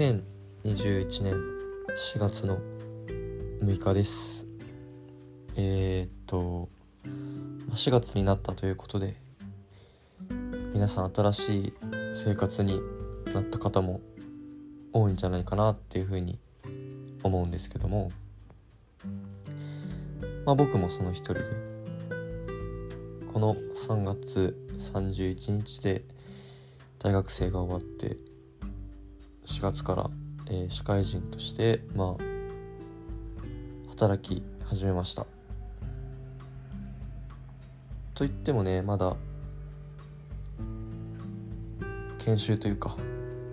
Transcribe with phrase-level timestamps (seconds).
[0.00, 1.34] 2021年
[2.14, 2.58] 4月の
[3.60, 4.46] 6日です。
[5.56, 6.70] えー、っと
[7.74, 9.16] 4月になったということで
[10.72, 11.74] 皆さん新しい
[12.14, 12.80] 生活に
[13.34, 14.00] なった方も
[14.94, 16.38] 多いんじゃないかなっていうふうに
[17.22, 18.10] 思うんですけども
[20.46, 21.40] まあ僕もその一人で
[23.30, 26.04] この3月31日で
[26.98, 28.29] 大学生が終わって
[29.50, 30.10] 4月から、
[30.46, 32.22] えー、社会人としてまあ
[33.90, 35.26] 働き始めました。
[38.14, 39.16] といってもねまだ
[42.18, 42.96] 研修というか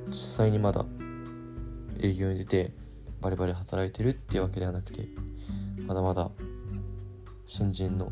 [0.07, 0.85] 実際にまだ
[1.99, 2.71] 営業に出て
[3.19, 5.07] バリバリ働いてるっていうわけではなくて
[5.87, 6.29] まだまだ
[7.47, 8.11] 新人の、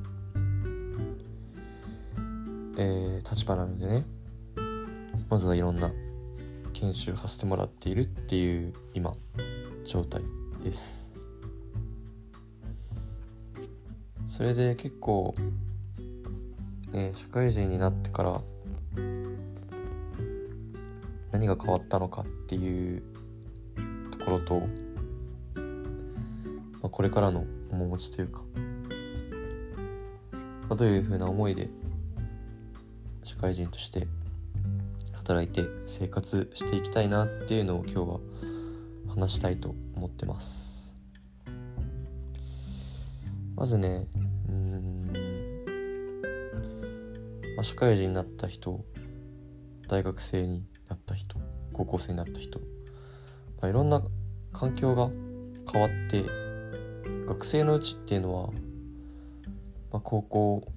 [2.78, 4.06] えー、立場なのでね
[5.30, 5.92] まずはいろんな
[6.76, 9.14] 研修をさせてもらっているっていう今
[9.86, 10.22] 状態
[10.62, 11.10] です。
[14.28, 15.34] それで結構
[16.92, 18.42] ね社会人になってから
[21.32, 23.04] 何が変わったのかっていう
[24.12, 24.68] ところと、ま
[26.84, 28.42] あ、これからの面持ちというか、
[30.68, 31.70] まあ、どういうふうな思いで
[33.24, 34.08] 社会人として
[35.26, 38.20] 働いて生活していきたいなっていうのを今日は
[39.08, 40.94] 話したいと思ってます。
[43.56, 44.06] まずね
[44.48, 45.12] うん、
[47.56, 48.86] まあ、社会人になった人
[49.88, 51.38] 大学生になった人
[51.74, 52.66] 高校生になった人、ま
[53.62, 54.04] あ、いろんな
[54.54, 55.10] 環境が
[55.74, 56.24] 変わって
[57.26, 58.50] 学生のうちっていうのは、
[59.92, 60.68] まあ、高校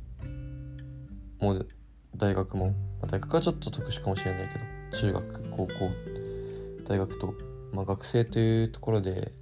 [1.39, 1.67] も
[2.17, 2.75] 大学も
[3.07, 5.91] 大学はちょっと特殊かもしれないけど中学高校
[6.85, 7.35] 大学と、
[7.73, 9.33] まあ、学生というところで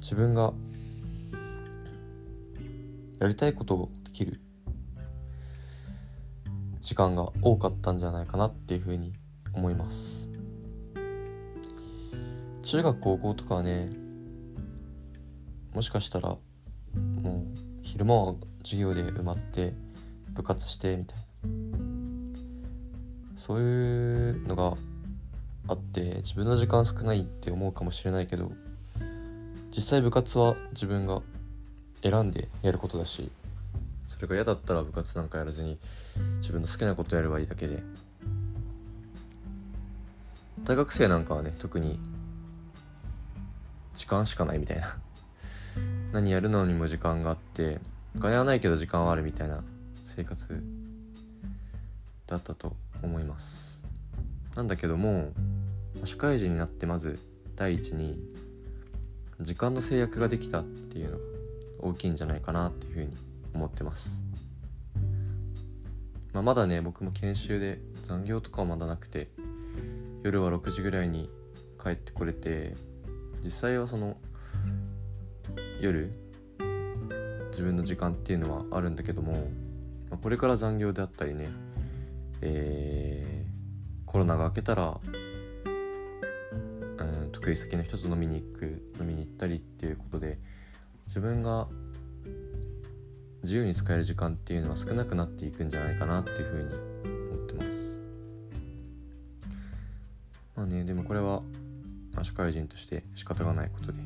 [0.00, 0.52] 自分が
[3.20, 4.40] やりたいことをできる
[6.80, 9.12] 時間が多かったんじゃないかなっていうふうに
[9.54, 10.28] 思います。
[12.62, 13.90] 中学高校とかはね
[15.72, 16.36] もしかしたら
[17.94, 18.34] 昼間は
[18.64, 19.72] 授業で埋まって
[20.30, 21.24] 部活してみたいな。
[23.36, 24.74] そういうのが
[25.68, 28.50] あって自分の時間少ないって思うかもしれないけど
[29.70, 31.22] 実際部活は自分が
[32.02, 33.30] 選んでやることだし
[34.08, 35.78] それが嫌だったら部活なんかやらずに
[36.38, 37.84] 自分の好きなことやればいいだけで。
[40.64, 42.00] 大学生なんかはね特に
[43.94, 44.98] 時間しかないみたいな。
[46.14, 47.80] 何やるのにも時間があって
[48.14, 49.64] お金はないけど時間はあるみたいな
[50.04, 50.62] 生活
[52.28, 53.82] だったと思います。
[54.54, 55.32] なんだけども
[56.04, 57.18] 社会人になってまず
[57.56, 58.16] 第一に
[59.40, 61.24] 時間の制約ができたっていうのが
[61.80, 63.16] 大きいんじゃないかなっていうふうに
[63.52, 64.22] 思ってます、
[66.32, 69.30] まあ、まだね僕も研修で残業とかはまだなくて
[70.22, 71.28] 夜は6時ぐらいに
[71.82, 72.76] 帰ってこれて
[73.42, 74.16] 実際はその
[75.80, 76.12] 夜
[77.50, 79.48] 自分の時間っていうのはあるんだけども、
[80.10, 81.50] ま、これから残業であったりね、
[82.40, 84.98] えー、コロナが明けたら、
[86.98, 90.38] うん、得意先の人と飲みに行く飲みに行ったりっていうことで
[91.06, 91.68] 自分が
[93.44, 96.74] 自由に使える時間っていうのは少なくなっていくんじゃないかなっていうふうに
[97.34, 97.98] 思ってます。
[100.56, 101.42] まあねでもこれは、
[102.14, 103.98] まあ、社会人として仕方がないことで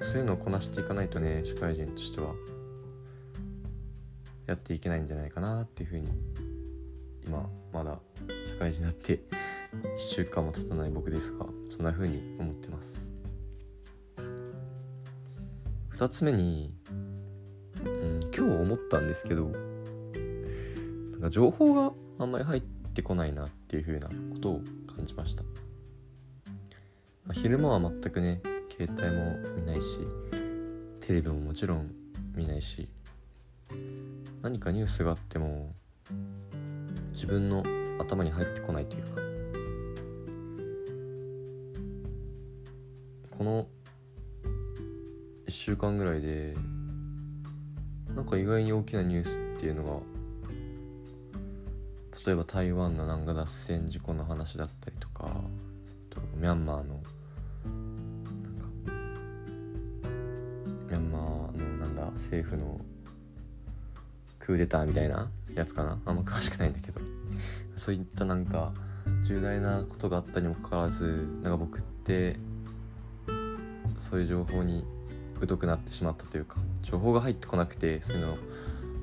[0.00, 2.34] そういうのをこなしていかないとね社会人としては
[4.46, 6.08] やっていけないんじゃないかなっていうふうに
[7.26, 7.98] 今まだ
[8.48, 9.20] 社会人になって
[9.82, 13.12] 1週間も経たない僕ですがそんなふうに思ってます。
[15.96, 16.74] 2つ目に、
[17.84, 24.60] うん、今日思ったんですけどなんか情報があんまり入ってこないなっていうふうなことを
[24.94, 25.48] 感じました、ま
[27.30, 28.42] あ、昼間は全くね
[28.78, 30.00] 携帯も見ないし
[31.00, 31.90] テレビももちろん
[32.34, 32.88] 見ないし
[34.42, 35.72] 何かニュースがあっても
[37.12, 37.64] 自分の
[37.98, 39.26] 頭に入ってこないというか。
[43.38, 43.66] この
[45.46, 46.56] 1週間ぐらいで
[48.14, 50.00] なんか意外に大きなニュースっていうのが
[52.26, 55.42] 例えば台湾の南河脱線事故の話だったりとか
[56.34, 57.02] ミャンマーの
[62.16, 62.80] 政府の
[64.38, 66.00] クーデターみたいなやつかな？
[66.04, 67.00] あんま詳しくないんだけど。
[67.76, 68.72] そういったなんか
[69.24, 72.36] 重大なことがあったにもかかわらずなんか僕って
[73.98, 74.84] そういう情報に
[75.46, 78.38] 疎くなってしまったというか情報が入ってこなくてそういうのを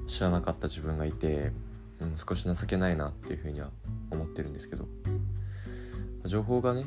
[0.08, 1.52] 知らなかった自分がいて、
[2.00, 3.70] うん、少し情けないなっていうふうには
[4.12, 4.88] 思ってるんですけど。
[6.26, 6.86] 情報がね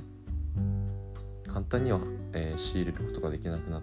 [1.46, 2.00] 簡単には、
[2.32, 3.82] えー、仕入れることができなくなっ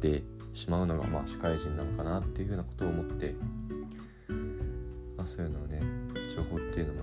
[0.00, 0.22] て
[0.52, 3.34] しまうのがまあ社会人なのかなっていうふうなことを思って、
[5.16, 5.82] まあ、そういうのをね
[6.34, 7.02] 情報っていうのも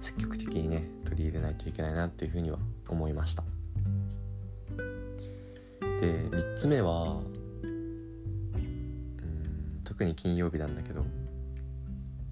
[0.00, 2.58] 積極的にね取り入れないといけないなっていうふうには
[2.88, 3.42] 思いました。
[6.00, 7.20] で3つ目は
[7.62, 11.04] うん特に金曜日なんだけど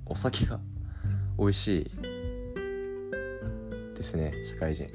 [0.07, 0.61] お酒が
[1.39, 1.91] 美味しい
[3.97, 4.85] ですね社会人。
[4.85, 4.93] やっ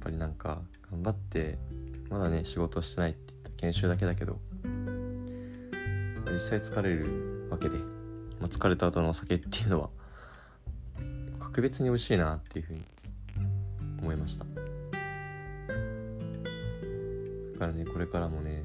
[0.00, 1.58] ぱりなんか頑張って
[2.10, 4.38] まだね仕事してないって言った研修だけだけど
[6.32, 7.84] 実際疲れるわけで、ま
[8.42, 9.90] あ、疲れた後のお酒っていうのは
[11.38, 12.82] 格別に美味しいなっていうふうに
[14.00, 14.44] 思いました。
[14.44, 14.50] だ
[17.60, 18.64] からねこれからもね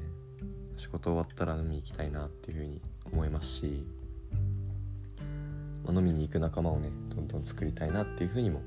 [0.76, 2.82] 仕事終わったら飲みに行きたいなっていうふうに
[3.12, 3.86] 思いますし、
[5.84, 8.62] まあ、飲みに行く仲間をねどんどん作りたいなっていうふうにも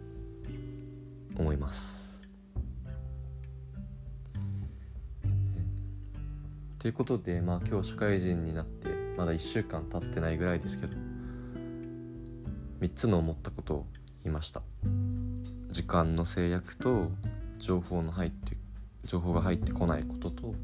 [1.38, 2.13] 思います。
[6.84, 10.98] ということでまあ今日社会人になってまだ1週間経ってないぐらいですけど
[12.82, 13.86] 3つの思ったことを
[14.26, 14.62] 言いました。
[15.70, 17.10] 時間の制約と
[17.58, 18.58] 情報の入って
[19.06, 20.56] 情報が入ってこないことと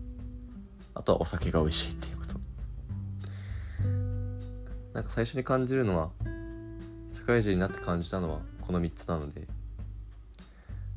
[0.93, 2.37] あとはお酒が美味しいっていうこと。
[4.93, 6.09] なんか最初に感じるのは
[7.13, 9.47] 社会人になって感じたのはこの3つなので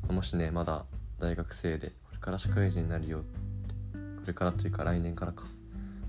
[0.09, 0.83] もしねまだ
[1.17, 3.23] 大学生でこれから社会人になるよ
[4.23, 5.43] これからというか来年からか。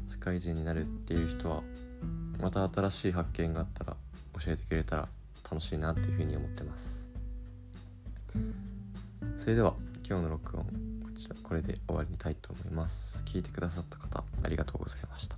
[0.09, 1.63] 社会人になるっていう人は
[2.41, 3.97] また新しい発見があったら
[4.39, 5.09] 教えてくれたら
[5.43, 7.11] 楽しいなっていうふうに思ってます。
[9.37, 9.75] それでは
[10.09, 10.65] 今日の録音
[11.03, 13.21] こちらこれで終わりにたいと思います。
[13.25, 15.37] 聞いてくださった方ありがとうございました。